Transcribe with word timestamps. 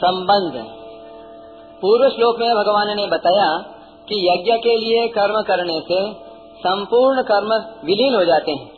संबंध। 0.00 0.52
पूर्व 1.82 2.10
श्लोक 2.10 2.38
में 2.40 2.54
भगवान 2.54 2.96
ने 2.96 3.06
बताया 3.06 3.58
कि 4.08 4.28
यज्ञ 4.28 4.52
के 4.52 4.76
लिए 4.76 5.08
कर्म 5.08 5.42
करने 5.42 5.80
से 5.80 6.12
संपूर्ण 6.58 7.22
कर्म 7.22 7.52
विलीन 7.84 8.14
हो 8.14 8.24
जाते 8.24 8.52
हैं। 8.52 8.70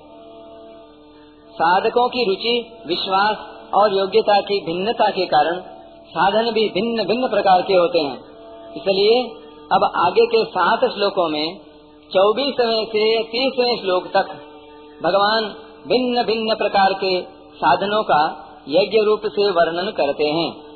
साधकों 1.51 2.09
की 2.09 2.25
रुचि, 2.25 2.73
विश्वास 2.87 3.37
और 3.75 3.95
योग्यता 3.95 4.41
की 4.41 4.61
भिन्नता 4.67 5.11
के 5.11 5.27
कारण 5.27 5.61
साधन 6.09 6.51
भी 6.51 6.69
भिन्न 6.69 7.05
भिन्न 7.05 7.29
प्रकार 7.29 7.63
के 7.63 7.75
होते 7.75 7.99
हैं। 7.99 8.19
इसलिए 8.77 9.23
अब 9.73 9.93
आगे 9.97 10.27
के 10.27 10.45
सात 10.45 10.85
श्लोकों 10.85 11.29
में 11.29 11.57
चौबीसवें 12.13 12.85
से 12.85 13.23
तीसवें 13.23 13.77
श्लोक 13.77 14.07
तक 14.07 14.35
भगवान 15.03 15.45
भिन्न 15.89 16.23
भिन्न 16.23 16.55
प्रकार 16.55 16.93
के 16.93 17.23
साधनों 17.55 18.03
का 18.03 18.49
यज्ञ 18.69 18.99
रूप 18.99 19.21
से 19.27 19.51
वर्णन 19.51 19.91
करते 19.91 20.25
हैं। 20.25 20.72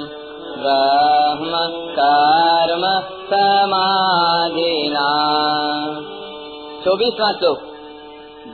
ब्रह्म 0.63 1.53
कर्म 1.99 2.83
समाधिना। 3.31 5.07
चौबीसवा 6.85 7.31
श्लोक 7.31 7.59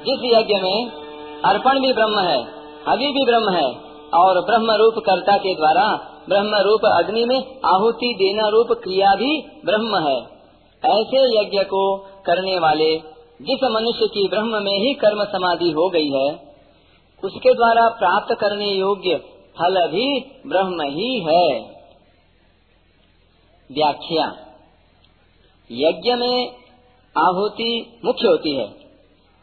जिस 0.05 0.21
यज्ञ 0.23 0.55
में 0.63 1.08
अर्पण 1.45 1.79
भी 1.79 1.93
ब्रह्म 1.93 2.19
है, 2.19 2.43
हवि 2.87 3.07
भी 3.07 3.25
ब्रह्म 3.25 3.49
है, 3.49 3.75
और 4.13 4.45
ब्रह्म 4.45 4.71
रूप 4.71 4.93
कर्ता 4.97 5.37
के 5.37 5.55
द्वारा 5.55 6.15
ब्रह्म 6.29 6.55
रूप 6.55 6.85
अग्नि 6.85 7.25
में 7.25 7.61
आहुति 7.65 8.13
देना 8.13 8.47
रूप 8.47 8.67
क्रिया 8.71 9.15
भी 9.15 9.41
ब्रह्म 9.65 10.07
है। 10.07 10.39
ऐसे 10.85 11.41
यज्ञ 11.41 11.63
को 11.63 11.97
करने 11.97 12.59
वाले 12.59 12.97
जिस 13.41 13.63
मनुष्य 13.63 14.07
की 14.07 14.27
ब्रह्म 14.27 14.63
में 14.63 14.79
ही 14.79 14.93
कर्म 14.93 15.23
समाधि 15.23 15.71
हो 15.71 15.89
गई 15.89 16.09
है, 16.09 16.49
उसके 17.23 17.53
द्वारा 17.53 17.87
प्राप्त 17.87 18.35
करने 18.39 18.71
योग्य 18.71 19.15
फल 19.57 19.87
भी 19.87 20.19
ब्रह्म 20.47 20.81
ही 20.81 21.19
है। 21.19 21.59
व्याख्या। 23.71 24.35
यज्ञ 25.71 26.15
में 26.15 26.51
आहुति 27.17 28.01
मुख्य 28.05 28.27
होती 28.27 28.55
है। 28.55 28.78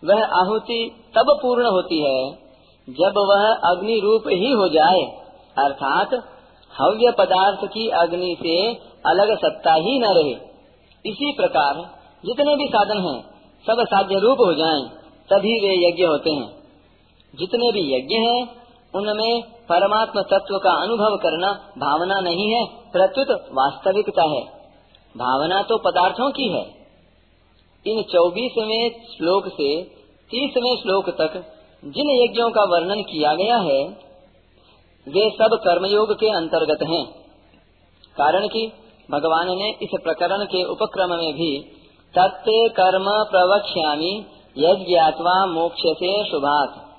वह 0.03 0.25
आहुति 0.25 1.05
तब 1.15 1.39
पूर्ण 1.43 1.67
होती 1.67 2.01
है 2.01 2.33
जब 2.89 3.15
वह 3.19 3.45
अग्नि 3.71 4.01
रूप 4.05 4.23
ही 4.29 4.53
हो 4.53 4.69
जाए। 4.69 5.03
अर्थात 5.59 6.15
हव्य 6.81 7.11
पदार्थ 7.11 7.65
की 7.65 7.89
अग्नि 7.89 8.37
से 8.43 8.75
अलग 9.07 9.37
सत्ता 9.37 9.73
ही 9.75 9.99
न 9.99 10.05
रहे। 10.05 10.35
इसी 11.07 11.33
प्रकार 11.33 11.75
जितने 12.25 12.57
भी 12.57 12.67
साधन 12.67 12.99
हैं 12.99 13.23
सब 13.67 13.85
साध्य 13.85 14.19
रूप 14.19 14.39
हो 14.41 14.53
जाएँ, 14.55 14.83
तभी 15.31 15.61
वे 15.61 15.89
यज्ञ 15.89 16.03
होते 16.03 16.31
हैं। 16.31 16.57
जितने 17.35 17.73
भी 17.73 17.81
यज्ञ 17.95 18.15
हैं 18.15 18.67
उनमें 18.95 19.43
परमात्म 19.43 20.23
तत्व 20.23 20.59
का 20.59 20.71
अनुभव 20.71 21.17
करना 21.17 21.53
भावना 21.79 22.21
नहीं 22.21 22.51
है 22.51 22.65
प्रत्युत 22.67 23.31
वास्तविकता 23.31 24.23
है। 24.23 24.43
भावना 25.15 25.63
तो 25.63 25.79
पदार्थों 25.79 26.31
की 26.31 26.49
है। 26.49 26.86
इन 27.87 28.03
चौबीसवें 28.03 28.91
श्लोक 28.91 29.49
से 29.49 29.83
तीसवें 30.31 30.77
श्लोक 30.83 31.11
तक 31.11 31.53
जिन 31.85 32.11
यज्ञों 32.11 32.51
का 32.51 32.65
वर्णन 32.65 33.03
किया 33.03 33.35
गया 33.35 33.57
है, 33.57 33.89
वे 35.09 35.31
सब 35.31 35.61
कर्मयोग 35.65 36.15
के 36.15 36.27
अंतर्गत 36.27 36.83
हैं। 36.83 37.07
कारण 38.17 38.49
कि 38.49 38.73
भगवान 39.11 39.47
ने 39.49 39.71
इस 39.83 40.01
प्रकरण 40.05 40.45
के 40.45 40.65
उपक्रम 40.65 41.11
में 41.11 41.35
भी 41.35 41.61
तत्ते 42.19 42.69
कर्म 42.69 43.05
प्रवक्ष्यामी 43.05 44.27
यज्ञात्वा 44.59 45.47
मोक्ष 45.47 45.81
से 45.81 46.31
शुभात। 46.31 46.97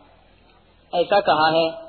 ऐसा 0.96 1.20
कहा 1.20 1.48
है। 1.48 1.88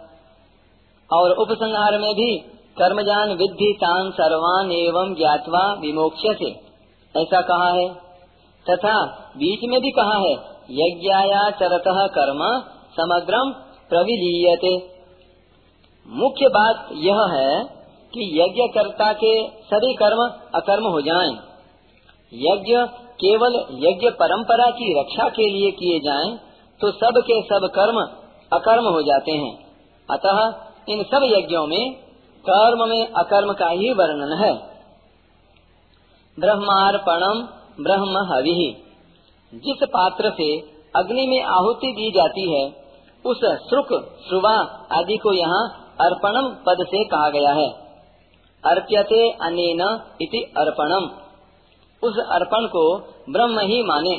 और 1.12 1.33
उपसंहार 1.33 1.99
में 1.99 2.15
भी 2.15 2.39
कर्मजान 2.78 3.28
विद्धि 3.28 3.75
तान 3.77 4.11
सर्वान 4.11 4.72
एवं 4.72 5.15
ज्ञातवा 5.15 5.72
विमोक्ष 5.72 6.21
से 6.21 6.51
ऐसा 7.21 7.41
कहा 7.41 7.69
है। 7.69 8.08
तथा 8.71 8.95
बीच 9.37 9.61
में 9.69 9.81
भी 9.81 9.91
कहा 9.91 10.19
है 10.19 10.33
यज्ञाया 10.71 11.51
चरत 11.51 11.84
कर्म 11.89 12.41
समग्रम 12.97 13.53
प्रविलीयते। 13.89 14.77
मुख्य 16.09 16.49
बात 16.49 16.89
यह 16.93 17.21
है 17.33 17.65
कि 18.15 18.41
यज्ञ 18.41 18.62
कर्ता 18.75 19.12
के 19.12 19.33
सभी 19.49 19.95
कर्म 19.95 20.21
अकर्म 20.55 20.87
हो 20.87 21.01
जाएँ। 21.01 21.33
यज्ञ 22.33 22.77
केवल 23.21 23.55
यज्ञ 23.71 24.11
परंपरा 24.11 24.71
की 24.71 25.01
रक्षा 25.01 25.28
के 25.28 25.51
लिए 25.51 25.71
किए 25.71 25.99
जाएँ, 26.01 26.39
तो 26.81 26.91
सब 26.91 27.21
के 27.21 27.43
सब 27.43 27.69
कर्म 27.75 28.01
अकर्म 28.53 28.84
हो 28.84 29.03
जाते 29.03 29.33
हैं। 29.33 29.67
अतः 30.11 30.39
इन 30.89 31.03
सब 31.03 31.21
यज्ञों 31.25 31.67
में 31.67 31.95
कर्म 32.45 32.89
में 32.89 33.12
अकर्म 33.12 33.53
का 33.53 33.69
ही 33.69 33.93
वर्णन 33.93 34.45
है। 34.45 34.53
ब्रह्मार्पणम 36.39 37.49
ब्रह्म 37.81 38.33
हवि 38.33 38.83
जिस 39.55 39.89
पात्र 39.89 40.31
से 40.31 40.61
अग्नि 40.97 41.27
में 41.27 41.43
आहुति 41.43 41.93
दी 41.93 42.11
जाती 42.11 42.53
है, 42.53 42.89
उस 43.27 43.39
श्रुक, 43.39 43.89
श्रुवा 44.28 44.55
आदि 44.93 45.16
को 45.16 45.33
यहाँ 45.33 45.94
अर्पणम 46.00 46.49
पद 46.49 46.77
से 46.81 47.05
कहा 47.05 47.31
गया 47.31 47.53
है। 47.53 47.71
अर्प्यते 48.65 49.31
अनेन 49.31 50.00
इति 50.22 50.55
अर्पणम। 50.56 51.11
उस 52.09 52.16
अर्पण 52.19 52.66
को 52.66 52.99
ब्रह्म 53.31 53.59
ही 53.59 53.83
माने। 53.83 54.19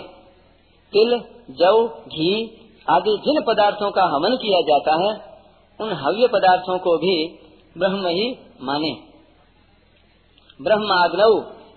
तिल 0.93 1.21
जव 1.49 2.01
घी 2.07 2.45
आदि 2.89 3.17
जिन 3.25 3.43
पदार्थों 3.47 3.91
का 3.91 4.03
हवन 4.03 4.35
किया 4.35 4.61
जाता 4.61 4.91
है, 4.91 5.39
उन 5.81 5.93
हव्य 5.93 6.27
पदार्थों 6.27 6.77
को 6.77 6.97
भी 6.97 7.39
ब्रह्म 7.77 8.07
ही 8.07 8.37
माने। 8.61 8.97
ब्रह्माग्नौ 10.61 11.35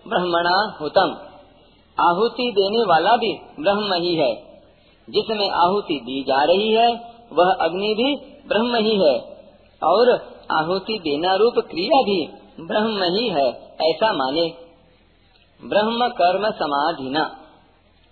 ब्रह्मणा 0.09 0.79
हुतम। 0.81 1.32
आहुति 2.01 2.51
देने 2.51 2.85
वाला 2.85 3.17
भी 3.17 3.33
ब्रह्म 3.61 3.95
ही 3.95 4.15
है। 4.15 4.35
जिसमें 5.11 5.51
आहुति 5.51 6.01
दी 6.03 6.23
जा 6.23 6.45
रही 6.45 6.73
है, 6.73 6.89
वह 7.33 7.55
अग्नि 7.61 7.95
भी 7.95 8.17
ब्रह्म 8.49 8.77
ही 8.77 8.97
है। 8.97 9.21
और 9.85 10.11
आहुति 10.51 10.99
देना 10.99 11.35
रूप 11.35 11.55
क्रिया 11.59 12.03
भी 12.03 12.29
ब्रह्म 12.61 13.03
ही 13.03 13.29
है, 13.29 13.77
ऐसा 13.81 14.13
माने। 14.13 14.55
ब्रह्म 15.65 16.09
कर्म 16.09 16.51
समाधिना। 16.51 17.37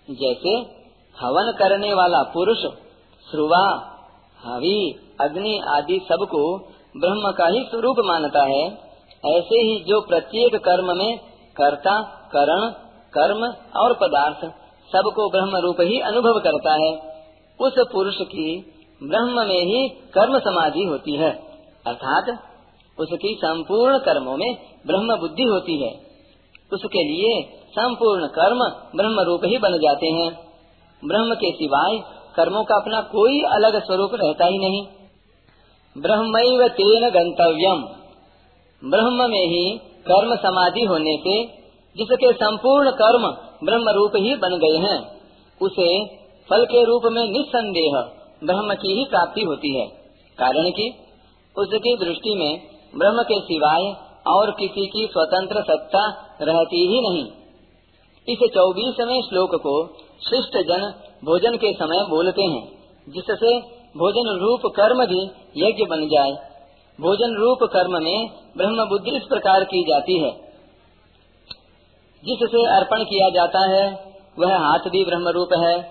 जैसे 0.09 0.49
हवन 1.19 1.53
करने 1.59 1.93
वाला 1.93 2.23
पुरुष, 2.23 2.57
श्रुवा, 3.31 3.91
हवि, 4.43 4.95
अग्नि 5.21 5.59
आदि 5.59 5.99
सबको 6.09 6.57
ब्रह्म 6.97 7.31
का 7.31 7.47
ही 7.47 7.63
स्वरूप 7.63 7.95
मानता 8.05 8.43
है। 8.43 8.67
ऐसे 9.25 9.55
ही 9.55 9.83
जो 9.83 10.01
प्रत्येक 10.01 10.55
कर्म 10.55 10.97
में 10.97 11.19
कर्ता, 11.57 12.01
करण 12.35 12.90
कर्म 13.13 13.43
और 13.79 13.93
पदार्थ 13.93 14.45
सबको 14.91 15.29
ब्रह्म 15.29 15.57
रूप 15.57 15.81
ही 15.81 15.99
अनुभव 15.99 16.39
करता 16.39 16.73
है। 16.73 16.91
उस 17.59 17.73
पुरुष 17.91 18.15
की 18.21 18.75
ब्रह्म 19.03 19.47
में 19.47 19.61
ही 19.61 19.89
कर्म 19.89 20.39
समाधि 20.39 20.83
होती 20.83 21.15
है। 21.15 21.31
अर्थात 21.87 22.39
उसकी 22.99 23.33
संपूर्ण 23.33 23.97
कर्मों 23.97 24.37
में 24.37 24.57
ब्रह्म 24.87 25.17
बुद्धि 25.17 25.43
होती 25.43 25.83
है। 25.83 25.91
उसके 26.73 27.03
लिए 27.03 27.43
संपूर्ण 27.69 28.27
कर्म 28.27 28.59
ब्रह्म 28.95 29.19
रूप 29.19 29.41
ही 29.45 29.57
बन 29.57 29.77
जाते 29.77 30.07
हैं। 30.07 30.29
ब्रह्म 31.05 31.35
के 31.35 31.51
सिवाय 31.51 31.97
कर्मों 32.35 32.63
का 32.63 32.75
अपना 32.75 33.01
कोई 33.01 33.41
अलग 33.41 33.85
स्वरूप 33.85 34.11
रहता 34.13 34.45
ही 34.45 34.57
नहीं। 34.57 34.85
ब्रह्म 35.97 36.67
तेन 36.67 37.09
गंतव्यम 37.09 37.81
ब्रह्म 38.83 39.29
में 39.29 39.47
ही 39.47 39.77
कर्म 39.77 40.35
समाधि 40.35 40.81
होने 40.81 41.17
से 41.17 41.60
जिसके 41.97 42.33
संपूर्ण 42.33 42.91
कर्म 42.91 43.27
ब्रह्म 43.63 43.89
रूप 43.89 44.11
ही 44.15 44.35
बन 44.35 44.57
गए 44.57 44.77
हैं, 44.77 45.21
उसे 45.61 46.05
फल 46.49 46.65
के 46.65 46.83
रूप 46.83 47.01
में 47.05 47.31
निस्संदेह 47.31 47.91
ब्रह्म 48.43 48.73
की 48.73 48.93
ही 48.93 49.05
प्राप्ति 49.05 49.41
होती 49.41 49.79
है। 49.79 49.87
कारण 50.37 50.69
कि, 50.69 50.93
उसकी 51.57 51.97
दृष्टि 51.97 52.35
में 52.35 52.67
ब्रह्म 52.97 53.23
के 53.23 53.39
सिवाय 53.39 53.95
और 54.27 54.51
किसी 54.51 54.85
की 54.87 55.07
स्वतंत्र 55.11 55.61
सत्ता 55.61 56.07
रहती 56.41 56.87
ही 56.87 57.09
नहीं। 57.09 57.25
इस 58.29 58.51
चौबीसवें 58.53 59.21
श्लोक 59.21 59.55
को 59.55 59.87
शिष्ट 60.29 60.67
जन 60.67 60.93
भोजन 61.25 61.55
के 61.55 61.73
समय 61.73 62.05
बोलते 62.09 62.43
हैं, 62.43 62.67
जिससे 63.09 63.59
भोजन 63.97 64.39
रूप 64.41 64.61
कर्म 64.75 65.05
भी 65.05 65.23
यज्ञ 65.57 65.85
बन 65.85 66.07
जाए। 66.07 66.31
भोजन 67.01 67.35
रूप 67.37 67.57
कर्म 67.63 68.03
में 68.03 68.29
ब्रह्म 68.57 68.89
बुद्धि 68.89 69.11
इस 69.11 69.23
प्रकार 69.23 69.63
की 69.63 69.83
जाती 69.83 70.19
है 70.19 70.50
जिससे 72.25 72.65
अर्पण 72.65 73.03
किया 73.03 73.29
जाता 73.29 73.69
है, 73.69 74.13
वह 74.39 74.57
हाथ 74.57 74.79
भी 74.79 75.05
ब्रह्म 75.05 75.27
रूप 75.27 75.49
है। 75.53 75.81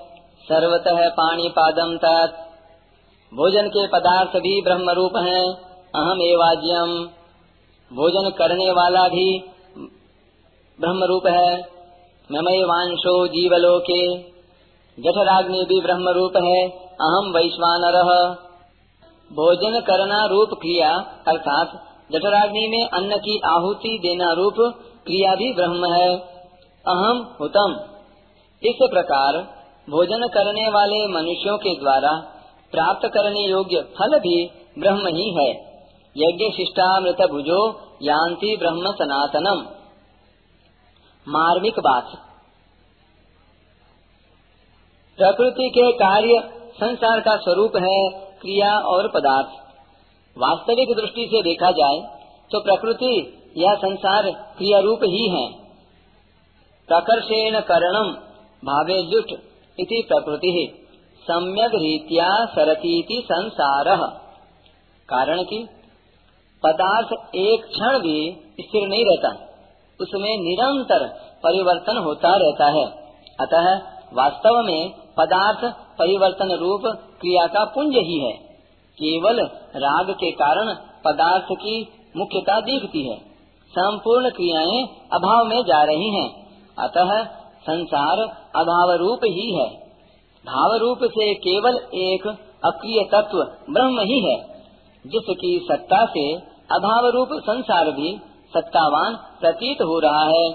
सर्वतः 0.43 1.09
पाणी 1.09 1.49
पादम 1.49 1.97
तत्। 1.97 2.51
भोजन 3.35 3.69
के 3.69 3.87
पदार्थ 3.87 4.31
भी 4.31 4.63
ब्रह्म 4.63 4.91
रूप 4.91 5.17
है। 5.17 5.53
अहम 5.95 6.23
एवाज्यम 6.23 7.09
भोजन 7.97 8.31
करने 8.31 8.71
वाला 8.71 9.09
भी 9.09 9.45
ब्रह्म 10.81 11.05
रूप 11.05 11.27
है। 11.27 11.61
ममय 12.33 12.63
वांशो 12.63 13.27
जीवलोके। 13.27 14.19
जठराग्नि 15.03 15.67
भी 15.69 15.81
ब्रह्म 15.81 16.09
रूप 16.09 16.37
है। 16.37 16.69
अहम 16.87 17.33
वैश्वानर। 17.37 18.31
भोजन 19.33 19.81
करना 19.81 20.25
रूप 20.25 20.49
क्रिया, 20.49 20.97
अर्थात 21.29 21.85
जठराग्नि 22.13 22.69
में 22.69 22.89
अन्न 22.89 23.17
की 23.17 23.41
आहुति 23.47 23.99
देना 24.03 24.33
रूप 24.33 24.55
क्रिया 25.11 25.35
भी 25.35 25.55
ब्रह्म 25.55 25.95
है। 25.95 26.17
अहम 26.87 27.37
हुतम। 27.41 27.73
इस 28.63 28.79
प्रकार 28.83 29.37
भोजन 29.91 30.27
करने 30.29 30.69
वाले 30.69 31.07
मनुष्यों 31.07 31.59
के 31.59 31.81
द्वारा 31.81 32.13
प्राप्त 32.73 33.09
करने 33.09 33.41
योग्य 33.41 33.81
फल 33.81 34.19
भी 34.19 34.51
ब्रह्म 34.79 35.07
ही 35.07 35.31
है। 35.31 35.51
यज्ञ 36.17 36.57
शिष्टामृत 36.57 37.31
भुजो 37.31 37.81
यान्ति 38.03 38.57
ब्रह्म 38.57 38.93
सनातनम। 38.93 39.67
मार्मिक 41.29 41.81
बात। 41.81 42.05
प्रकृति 45.19 45.69
के 45.69 45.93
कार्य 45.93 46.53
संसार 46.75 47.21
का 47.21 47.37
स्वरूप 47.37 47.77
है 47.77 48.09
क्रिया 48.41 48.79
और 48.79 49.09
पदार्थ। 49.09 49.49
वास्तविक 50.39 50.97
दृष्टि 50.97 51.27
से 51.27 51.43
देखा 51.43 51.71
जाए 51.71 52.19
तो 52.53 52.61
प्रकृति 52.61 53.37
या 53.59 53.75
संसार 53.75 54.31
क्रिया 54.31 54.79
रूप 54.79 55.01
ही 55.03 55.29
है। 55.29 55.53
प्रकर्षेण 56.89 57.61
करणम 57.61 58.13
भावे 58.65 59.03
जुट 59.03 59.31
इति 59.81 60.05
प्रकृति। 60.09 60.87
सम्यक 61.23 61.71
रीत्या 61.75 62.45
सरती 62.45 63.23
संसार। 63.25 63.97
कारण 65.09 65.43
की 65.43 65.69
पदार्थ 66.63 67.35
एक 67.35 67.65
क्षण 67.65 67.99
भी 67.99 68.33
स्थिर 68.61 68.89
नहीं 68.89 69.05
रहता। 69.05 69.29
उसमें 70.01 70.37
निरंतर 70.37 71.09
परिवर्तन 71.45 71.97
होता 71.97 72.37
रहता 72.37 72.67
है। 72.67 72.85
अतः 73.41 73.75
वास्तव 74.13 74.63
में 74.63 74.91
पदार्थ 74.91 75.75
परिवर्तन 75.99 76.53
रूप 76.53 76.83
क्रिया 77.21 77.47
का 77.47 77.65
पुंज 77.65 77.95
ही 77.95 78.19
है। 78.19 78.33
केवल 78.99 79.41
राग 79.77 80.11
के 80.11 80.31
कारण 80.31 80.75
पदार्थ 81.05 81.45
की 81.45 81.89
मुख्यता 82.17 82.61
दिखती 82.61 83.11
है। 83.11 83.30
संपूर्ण 83.71 84.31
क्रियाएँ 84.31 84.83
अभाव 85.13 85.45
में 85.45 85.63
जा 85.63 85.83
रही 85.83 86.15
हैं। 86.15 86.29
अतः 86.79 87.25
संसार 87.61 88.19
अभाव 88.57 88.93
रूप 88.93 89.21
ही 89.25 89.55
है। 89.55 89.69
भाव 90.45 90.75
रूप 90.75 90.99
से 91.05 91.35
केवल 91.35 91.77
एक 91.95 92.27
अक्रिय 92.65 93.05
तत्व 93.15 93.39
ब्रह्म 93.73 94.01
ही 94.01 94.31
है, 94.31 94.65
जिसकी 95.07 95.67
सत्ता 95.73 96.07
से 96.07 96.35
अभाव 96.73 97.07
रूप 97.07 97.29
संसार 97.33 97.91
भी 97.91 98.21
सत्तावान 98.55 99.15
प्रतीत 99.41 99.83
हो 99.83 99.99
रहा 99.99 100.25
है। 100.25 100.53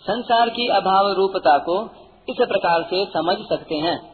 संसार 0.00 0.48
की 0.48 0.68
अभाव 0.68 1.12
रूपता 1.12 1.58
को 1.58 1.82
इस 2.28 2.36
प्रकार 2.40 2.82
से 2.82 3.04
समझ 3.04 3.36
सकते 3.38 3.74
हैं। 3.74 4.12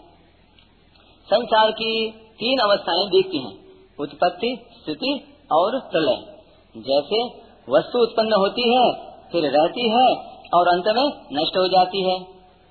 संसार 1.26 1.70
की 1.70 2.10
तीन 2.10 2.58
अवस्थाएँ 2.58 3.06
देखती 3.06 3.38
हैं, 3.38 3.58
उत्पत्ति, 4.00 4.66
स्थिति 4.72 5.38
और 5.52 5.80
प्रलय। 5.80 6.42
जैसे 6.76 7.47
वस्तु 7.68 7.98
उत्पन्न 7.98 8.32
होती 8.32 8.74
है, 8.74 8.92
फिर 9.32 9.50
रहती 9.50 9.88
है 9.88 10.06
और 10.54 10.68
अंत 10.68 10.84
में 10.86 11.06
नष्ट 11.32 11.56
हो 11.56 11.68
जाती 11.68 12.02
है। 12.02 12.20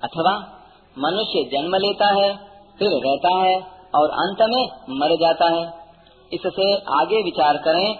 अथवा 0.02 0.32
मनुष्य 0.98 1.42
जन्म 1.52 1.74
लेता 1.74 2.06
है, 2.06 2.36
फिर 2.78 2.88
रहता 3.06 3.34
है 3.36 3.60
और 3.94 4.10
अंत 4.10 4.42
में 4.42 4.68
मर 4.90 5.16
जाता 5.16 5.48
है। 5.48 5.72
इससे 6.32 6.74
आगे 6.74 7.22
विचार 7.22 7.56
करें 7.56 7.96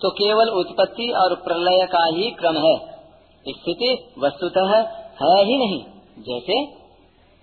तो 0.00 0.10
केवल 0.10 0.48
उत्पत्ति 0.48 1.08
और 1.10 1.34
प्रलय 1.34 1.86
का 1.86 2.04
ही 2.06 2.30
क्रम 2.30 2.56
है। 2.56 2.76
स्थिति 3.48 4.14
वस्तुतः 4.18 4.76
है 5.22 5.44
ही 5.44 5.58
नहीं। 5.58 5.84
जैसे, 6.18 6.62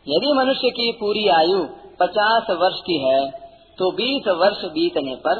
यदि 0.07 0.33
मनुष्य 0.33 0.69
की 0.69 0.91
पूरी 0.91 1.27
आयु 1.27 1.63
पचास 1.99 2.43
वर्ष 2.49 2.75
की 2.75 2.97
है 2.97 3.29
तो 3.77 3.91
बीस 3.91 4.27
वर्ष 4.27 4.65
बीतने 4.65 5.15
पर 5.15 5.39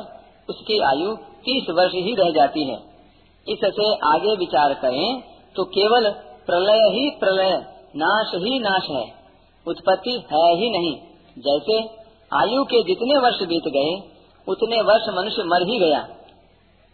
उसकी 0.50 0.80
आयु 0.80 1.16
तीस 1.16 1.70
वर्ष 1.70 1.92
ही 1.94 2.16
रह 2.16 2.32
जाती 2.32 2.64
है। 2.64 2.89
इससे 3.50 3.94
आगे 4.08 4.36
विचार 4.36 4.74
करें 4.74 5.22
तो 5.56 5.64
केवल 5.70 6.10
प्रलय 6.48 6.88
ही 6.90 7.10
प्रलय, 7.20 7.52
नाश 7.96 8.32
ही 8.36 8.60
नाश 8.60 8.90
है, 8.90 9.06
उत्पत्ति 9.66 10.12
है 10.32 10.46
ही 10.56 10.70
नहीं। 10.70 10.96
जैसे 11.38 11.78
आयु 12.32 12.64
के 12.64 12.82
जितने 12.84 13.18
वर्ष 13.18 13.42
बीत 13.44 13.68
गए, 13.68 13.92
उतने 14.48 14.82
वर्ष 14.82 15.10
मनुष्य 15.14 15.44
मर 15.44 15.66
ही 15.68 15.80
गया। 15.80 16.08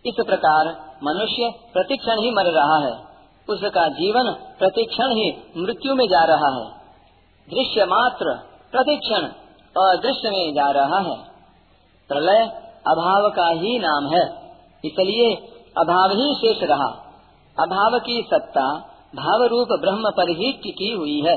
इस 0.06 0.24
प्रकार 0.25 0.69
मनुष्य 1.04 1.52
प्रतिक्षण 1.74 2.22
ही 2.22 2.31
मर 2.31 2.52
रहा 2.52 2.78
है, 2.80 2.94
उसका 3.48 3.88
जीवन 3.92 4.31
प्रतिक्षण 4.60 5.16
ही 5.16 5.31
मृत्यु 5.57 5.96
में 5.96 6.06
जा 6.06 6.24
रहा 6.25 6.50
है। 6.56 6.68
दृश्य 7.48 7.86
मात्र 7.86 8.36
प्रतिक्षण, 8.72 9.28
अदृश्य 9.75 10.30
में 10.30 10.54
जा 10.54 10.69
रहा 10.72 11.00
है। 11.00 11.18
प्रलय 12.10 12.44
अभाव 12.88 13.30
का 13.30 13.48
ही 13.52 13.78
नाम 13.80 14.07
है, 14.07 14.24
इसलिए 14.84 15.36
अभाव 15.77 16.10
ही 16.12 16.33
शेष 16.36 16.63
रहा। 16.63 17.13
अभाव 17.60 18.00
की 18.00 18.22
सत्ता 18.22 18.92
भाव 19.16 19.44
रूप 19.44 19.68
ब्रह्म 19.81 20.10
पर 20.10 20.30
ही 20.30 20.51
टिकी 20.51 20.92
हुई 20.92 21.22
है। 21.22 21.36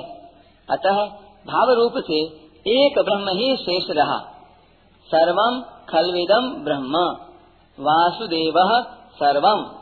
अतः 0.71 1.07
भाव 1.53 1.71
रूप 1.71 1.93
से 1.97 2.21
एक 2.67 2.99
ब्रह्म 2.99 3.29
ही 3.29 3.57
शेष 3.57 3.85
रहा। 3.91 4.19
सर्वम 5.07 5.61
खलविदम 5.89 6.65
ब्रह्म। 6.65 7.17
वासुदेव 7.81 8.85
सर्वम 9.15 9.78